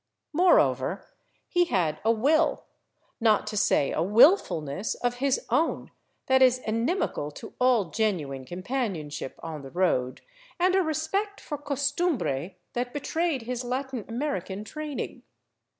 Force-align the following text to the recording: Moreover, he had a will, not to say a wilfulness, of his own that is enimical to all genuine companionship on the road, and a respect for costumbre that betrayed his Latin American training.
Moreover, 0.33 1.05
he 1.47 1.65
had 1.65 1.99
a 2.03 2.11
will, 2.11 2.65
not 3.19 3.45
to 3.45 3.55
say 3.55 3.91
a 3.91 4.01
wilfulness, 4.01 4.95
of 4.95 5.17
his 5.17 5.45
own 5.51 5.91
that 6.25 6.41
is 6.41 6.59
enimical 6.67 7.31
to 7.35 7.53
all 7.59 7.91
genuine 7.91 8.43
companionship 8.43 9.39
on 9.43 9.61
the 9.61 9.69
road, 9.69 10.21
and 10.59 10.73
a 10.73 10.81
respect 10.81 11.39
for 11.39 11.59
costumbre 11.59 12.55
that 12.73 12.93
betrayed 12.93 13.43
his 13.43 13.63
Latin 13.63 14.03
American 14.07 14.63
training. 14.63 15.21